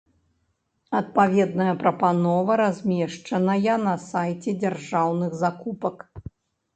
Адпаведная 0.99 1.73
прапанова 1.83 2.51
размешчаная 2.61 3.75
на 3.83 3.93
сайце 4.07 4.49
дзяржаўных 4.65 5.31
закупак. 5.43 5.97